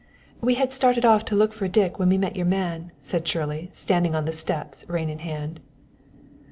"We 0.41 0.55
had 0.55 0.73
started 0.73 1.05
off 1.05 1.25
to 1.25 1.35
look 1.35 1.53
for 1.53 1.67
Dick 1.67 1.99
when 1.99 2.09
we 2.09 2.17
met 2.17 2.35
your 2.35 2.47
man," 2.47 2.91
said 3.03 3.27
Shirley, 3.27 3.69
standing 3.71 4.15
on 4.15 4.25
the 4.25 4.33
steps, 4.33 4.83
rein 4.89 5.11
in 5.11 5.19
hand. 5.19 5.59